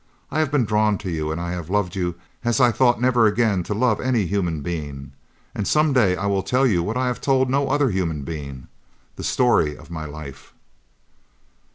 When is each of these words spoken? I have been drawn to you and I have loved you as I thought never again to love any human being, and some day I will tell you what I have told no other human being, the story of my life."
I 0.31 0.39
have 0.39 0.49
been 0.49 0.65
drawn 0.65 0.97
to 0.97 1.11
you 1.11 1.31
and 1.31 1.39
I 1.39 1.51
have 1.51 1.69
loved 1.69 1.95
you 1.95 2.15
as 2.43 2.59
I 2.59 2.71
thought 2.71 2.99
never 2.99 3.27
again 3.27 3.61
to 3.65 3.75
love 3.75 4.01
any 4.01 4.25
human 4.25 4.61
being, 4.63 5.11
and 5.53 5.67
some 5.67 5.93
day 5.93 6.15
I 6.15 6.25
will 6.25 6.41
tell 6.41 6.65
you 6.65 6.81
what 6.81 6.97
I 6.97 7.05
have 7.05 7.21
told 7.21 7.51
no 7.51 7.67
other 7.67 7.91
human 7.91 8.23
being, 8.23 8.67
the 9.15 9.23
story 9.23 9.77
of 9.77 9.91
my 9.91 10.05
life." 10.05 10.53